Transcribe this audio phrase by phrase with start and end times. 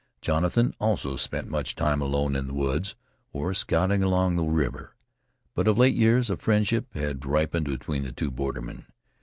[0.19, 2.95] Jonathan also spent much time alone in the woods,
[3.31, 4.95] or scouting along the river.
[5.53, 8.87] But of late years a friendship had ripened between the two bordermen.